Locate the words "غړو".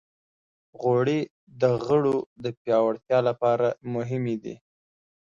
1.85-2.17